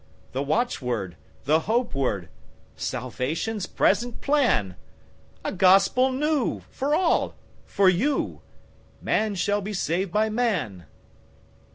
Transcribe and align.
The 0.31 0.41
watchword, 0.41 1.15
the 1.43 1.59
hope 1.69 1.93
word, 1.93 2.27
Salvation's 2.75 3.67
present 3.67 4.19
plan?A 4.19 5.51
gospel 5.51 6.11
new, 6.11 6.63
for 6.71 6.95
all—for 6.95 7.87
you:Man 7.87 9.35
shall 9.35 9.61
be 9.61 9.73
saved 9.73 10.11
by 10.11 10.27
man. 10.27 10.87